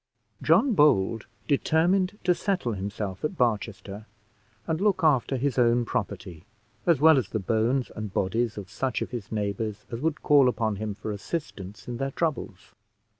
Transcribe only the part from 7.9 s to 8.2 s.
and